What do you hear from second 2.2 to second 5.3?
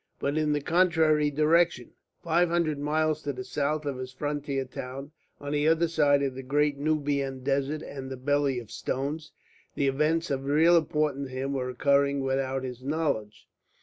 five hundred miles to the south of his frontier town,